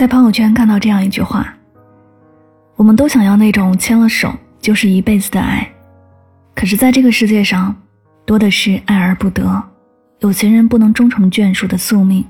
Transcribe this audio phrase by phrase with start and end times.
[0.00, 1.54] 在朋友圈看到这样一句话
[2.74, 5.70] ：“我们都想要那种牵了手就是一辈子的爱，
[6.54, 7.76] 可是，在这个世界上，
[8.24, 9.62] 多的是爱而不得，
[10.20, 12.24] 有情人不能终成眷属的宿命。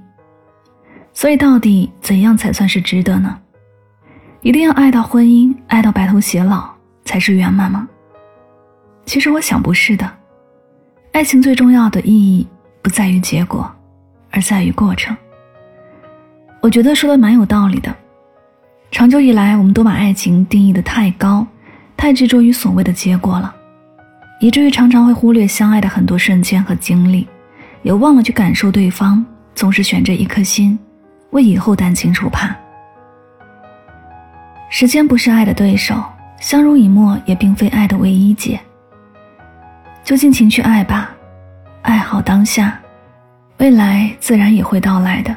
[1.13, 3.39] 所以，到底怎样才算是值得呢？
[4.43, 6.69] 一定要爱到婚姻，爱到白头偕老
[7.05, 7.87] 才是圆满吗？
[9.05, 10.13] 其实，我想不是的。
[11.13, 12.45] 爱情最重要的意义
[12.83, 13.73] 不在于结果，
[14.33, 15.17] 而在于过程。”
[16.61, 17.95] 我觉得说的蛮有道理的。
[18.91, 21.47] 长久以来，我们都把爱情定义的太高，
[21.97, 23.55] 太执着于所谓的结果了，
[24.41, 27.27] 以至于常常会忽略相爱的很多瞬间和经历，
[27.83, 29.25] 也忘了去感受对方。
[29.53, 30.79] 总是悬着一颗心，
[31.31, 32.55] 为以后担惊受怕。
[34.71, 36.03] 时间不是爱的对手，
[36.41, 38.59] 相濡以沫也并非爱的唯一解。
[40.03, 41.11] 就尽情去爱吧，
[41.83, 42.81] 爱好当下，
[43.59, 45.37] 未来自然也会到来的。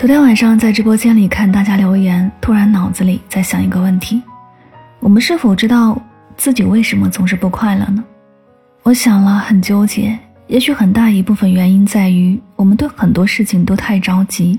[0.00, 4.22] 昨天晚上在直播间里看大家留言，突然脑子里在想一个问题：
[4.98, 6.00] 我们是否知道
[6.38, 8.02] 自己为什么总是不快乐呢？
[8.82, 14.58] 我想了很纠结，也许很大一部分原因在于我们对很多事情都太着急，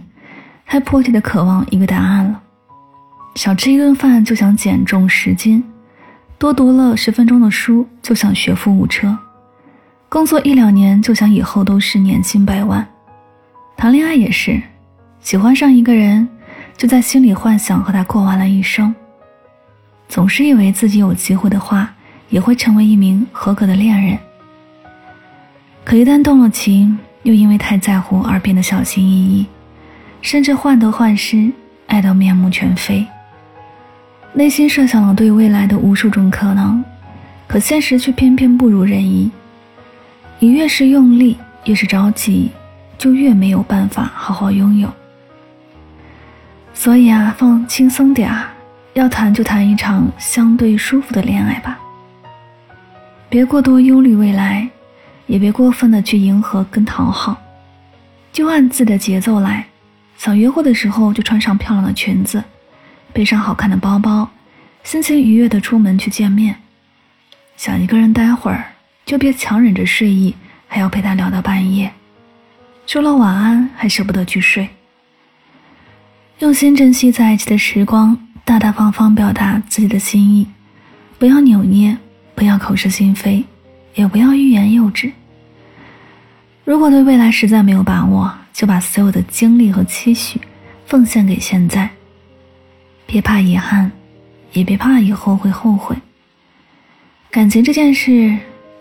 [0.67, 2.39] 太迫切的渴望一个答案了。
[3.33, 5.63] 少吃一顿饭就想减重十斤，
[6.37, 9.17] 多读了十分钟的书就想学富五车，
[10.07, 12.87] 工作一两年就想以后都是年薪百万，
[13.75, 14.61] 谈恋爱也是。
[15.21, 16.27] 喜欢上一个人，
[16.75, 18.93] 就在心里幻想和他过完了一生。
[20.09, 21.93] 总是以为自己有机会的话，
[22.29, 24.17] 也会成为一名合格的恋人。
[25.85, 29.45] 可一旦动了情，又因为太在乎而变得小心翼翼，
[30.21, 31.51] 甚至患得患失，
[31.85, 33.05] 爱到面目全非。
[34.33, 36.83] 内心设想了对未来的无数种可能，
[37.47, 39.29] 可现实却偏偏不如人意。
[40.39, 42.49] 你越是用力，越是着急，
[42.97, 44.91] 就越没有办法好好拥有。
[46.73, 48.49] 所以啊，放轻松点儿，
[48.93, 51.79] 要谈就谈一场相对舒服的恋爱吧。
[53.29, 54.67] 别过多忧虑未来，
[55.27, 57.39] 也别过分的去迎合跟讨好，
[58.33, 59.65] 就按自己的节奏来。
[60.17, 62.43] 想约会的时候就穿上漂亮的裙子，
[63.13, 64.29] 背上好看的包包，
[64.83, 66.55] 心情愉悦的出门去见面。
[67.57, 68.65] 想一个人待会儿，
[69.05, 70.35] 就别强忍着睡意，
[70.67, 71.91] 还要陪他聊到半夜。
[72.85, 74.67] 说了晚安还舍不得去睡。
[76.41, 80.47] 用心珍惜在一起的时光，大大方方表达自己的心意，
[81.19, 81.95] 不要扭捏，
[82.33, 83.45] 不要口是心非，
[83.93, 85.11] 也不要欲言又止。
[86.65, 90.41] 如果对未来实在没有把握，就把所有的精力和期许
[90.87, 91.87] 奉献给现在。
[93.05, 93.91] 别怕遗憾，
[94.51, 95.95] 也别怕以后会后悔。
[97.29, 98.35] 感情这件事，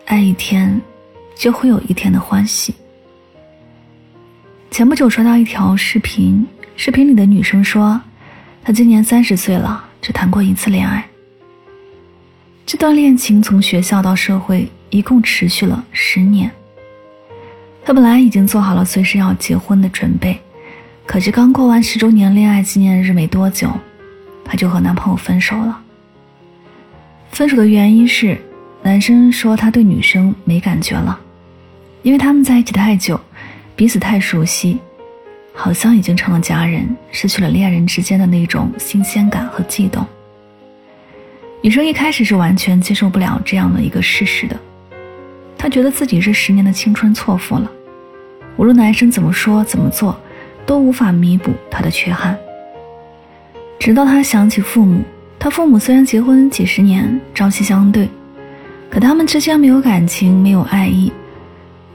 [0.06, 0.80] 爱一天，
[1.36, 2.74] 就会有一天的欢喜。
[4.70, 6.46] 前不久刷到一条视频。
[6.82, 8.00] 视频里的女生说
[8.64, 11.06] ：“她今年三十岁了，只谈过一次恋爱。
[12.64, 16.50] 这段恋情从学校到社会，一共持续了十年。
[17.84, 20.40] 她本来已经做好了随时要结婚的准备，
[21.04, 23.70] 可是刚过完十周年恋爱纪念日没多久，
[24.42, 25.78] 她就和男朋友分手了。
[27.30, 28.40] 分手的原因是，
[28.82, 31.20] 男生说他对女生没感觉了，
[32.02, 33.20] 因为他们在一起太久，
[33.76, 34.78] 彼此太熟悉。”
[35.62, 40.06] 好像已经成了家人，失去了恋人之间的那种新鲜感和悸动。
[41.60, 44.56] 女生一开始是完全接受不了这样的一个事实的，
[45.58, 47.70] 她觉得自己这十年的青春错付了，
[48.56, 50.18] 无论男生怎么说怎么做，
[50.64, 52.34] 都无法弥补她的缺憾。
[53.78, 55.02] 直到她想起父母，
[55.38, 58.08] 她父母虽然结婚几十年，朝夕相对，
[58.88, 61.12] 可他们之间没有感情，没有爱意，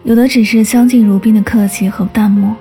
[0.04, 2.56] 有的只是相敬如宾的客气和淡漠。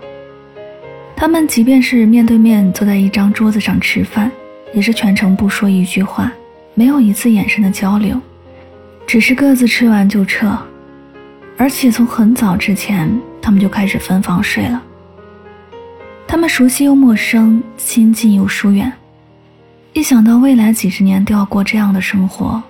[1.17, 4.31] 他们即便是面对面坐在一张桌子上吃饭，
[4.73, 6.33] 也是全程不说一句话，
[6.75, 8.21] 没有一次眼神的交流，
[9.07, 10.57] 只是各自吃完就撤。
[11.57, 13.09] 而且从很早之前，
[13.41, 14.83] 他们就开始分房睡了。
[16.27, 18.93] 他们熟悉又陌生，亲近又疏远。
[19.93, 22.61] 一想到未来几十年都要过这样的生活，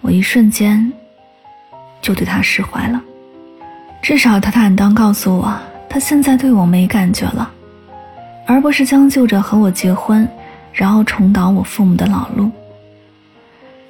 [0.00, 0.90] 我一瞬间
[2.00, 3.00] 就对他释怀了。
[4.00, 5.54] 至少他坦荡告诉我，
[5.90, 7.50] 他现在对我没感觉了，
[8.46, 10.26] 而不是将就着和我结婚，
[10.72, 12.50] 然后重蹈我父母的老路。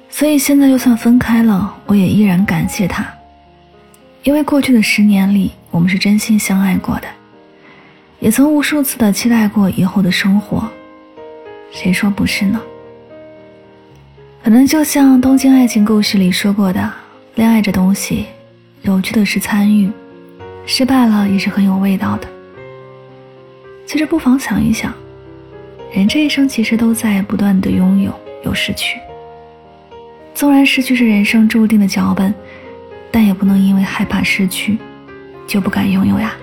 [0.09, 3.05] 所以现在就算分开了，我也依然感谢他，
[4.23, 7.07] 因为过去的十年里，我们是真心相爱过的，
[8.19, 10.67] 也曾无数次的期待过以后的生活。
[11.71, 12.59] 谁说不是呢？
[14.43, 16.91] 可能就像《东京爱情故事》里说过的，
[17.35, 18.25] 恋爱这东西，
[18.81, 19.91] 有趣的是参与，
[20.65, 22.27] 失败了也是很有味道的。
[23.87, 24.93] 其实不妨想一想，
[25.93, 28.13] 人这一生其实都在不断的拥有，
[28.43, 28.99] 有失去。
[30.33, 32.33] 纵然失去是人生注定的脚本，
[33.09, 34.77] 但也不能因为害怕失去，
[35.47, 36.33] 就不敢拥有呀。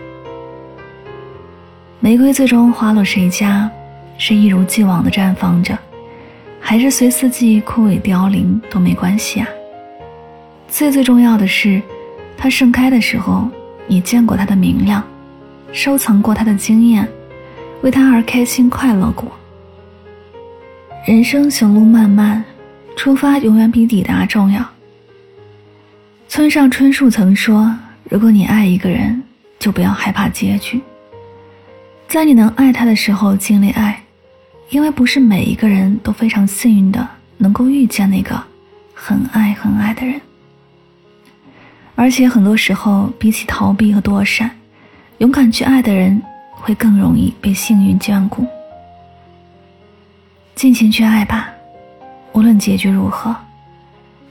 [2.01, 3.71] 玫瑰最终花落谁家？
[4.17, 5.79] 是一如既往的绽放着，
[6.59, 9.47] 还是随四季枯萎凋零都没关系啊。
[10.67, 11.83] 最最重要的是，
[12.39, 13.47] 它盛开的时候，
[13.87, 15.05] 你见过它的明亮，
[15.73, 17.07] 收藏过它的惊艳，
[17.85, 19.31] 为他而开心快乐过。
[21.07, 22.43] 人生行路漫漫。
[22.97, 24.65] 出发永远比抵达重要。
[26.29, 27.77] 村上春树曾说
[28.09, 29.21] ：“如果你爱一个人，
[29.59, 30.81] 就不要害怕结局。
[32.07, 34.01] 在你能爱他的时候尽力爱，
[34.71, 37.07] 因为不是每一个人都非常幸运的
[37.37, 38.41] 能够遇见那个
[38.95, 40.21] 很爱很爱的人。
[41.97, 44.49] 而且很多时候，比起逃避和躲闪，
[45.19, 46.23] 勇敢去爱的人
[46.65, 48.47] 会更容易被幸运眷顾。
[50.55, 51.51] 尽情去爱吧。”
[52.33, 53.37] 无论结局如何，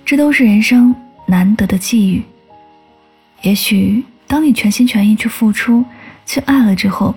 [0.03, 0.93] 这都是人生
[1.27, 2.23] 难得的际遇。
[3.43, 5.85] 也许当你全心全意去付出、
[6.25, 7.13] 去爱了之后，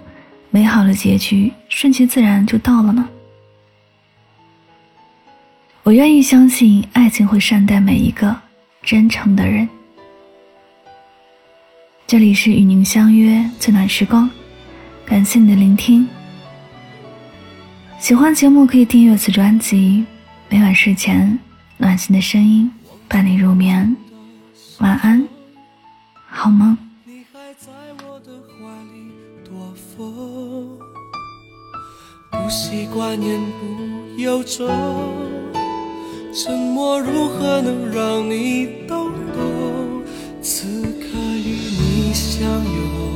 [0.51, 3.09] 美好的结局顺其自然就到了呢。
[5.83, 8.37] 我愿意相信爱情会善待每一个
[8.83, 9.67] 真诚的人。
[12.07, 14.31] 这里是与您相约最暖时光，
[15.07, 16.07] 感谢你的聆听。
[18.01, 20.05] 喜欢节目可以订阅此专辑。
[20.49, 21.39] 每晚睡前，
[21.77, 22.71] 暖心的声音
[23.09, 23.97] 伴你入眠，
[24.79, 25.27] 晚安，
[26.29, 26.77] 好梦。
[27.05, 27.73] 你还在
[28.05, 29.13] 我的怀里
[29.45, 30.79] 躲风，
[32.31, 34.69] 不习惯言不由衷，
[36.35, 40.03] 沉默如何能让你懂懂？
[40.43, 43.16] 此刻与你相拥，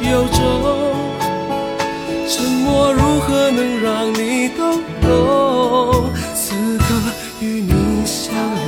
[0.00, 0.38] 由衷，
[2.28, 4.78] 沉默如何能让你懂？
[6.34, 6.84] 此刻
[7.40, 8.66] 与你相拥，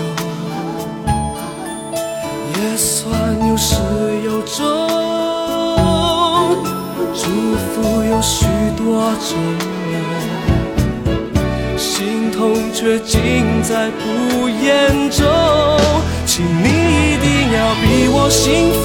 [2.54, 3.08] 也算
[3.48, 3.74] 有始
[4.24, 4.58] 有终，
[7.14, 7.22] 祝
[7.56, 8.46] 福有许
[8.76, 9.30] 多种。
[11.76, 15.26] 心痛却尽在不言中，
[16.26, 18.84] 请你一定要比我幸福，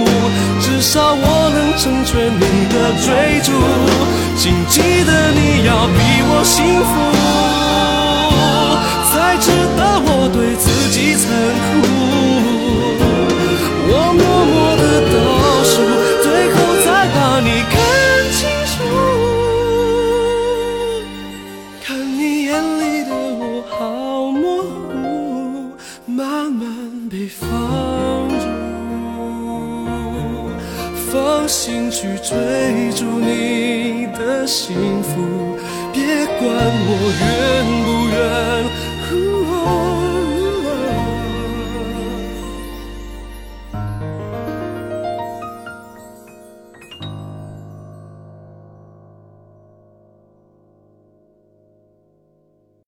[0.81, 1.23] 至少我
[1.53, 3.53] 能成全你的追逐，
[4.35, 5.93] 请记得你要比
[6.25, 6.91] 我幸福，
[9.13, 11.21] 才值得我对自己残
[11.83, 12.00] 酷。
[32.31, 35.57] 追逐你的幸福
[35.91, 36.47] 别管
[36.87, 37.29] 我愿
[37.83, 38.70] 不愿